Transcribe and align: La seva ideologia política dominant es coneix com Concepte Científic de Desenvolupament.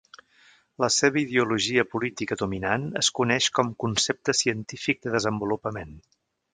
La 0.83 0.87
seva 0.95 1.21
ideologia 1.23 1.83
política 1.91 2.39
dominant 2.41 2.89
es 3.05 3.13
coneix 3.21 3.53
com 3.61 3.73
Concepte 3.87 4.39
Científic 4.43 5.07
de 5.09 5.19
Desenvolupament. 5.21 5.99